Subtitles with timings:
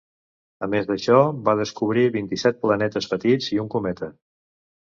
[0.67, 1.19] A més d"això,
[1.49, 4.11] va descobrir vint-i-set planetes petits i un cometa.